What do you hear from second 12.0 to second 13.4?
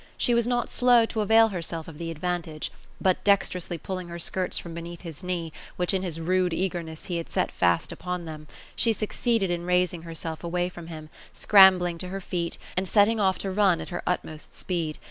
her feet, and setting off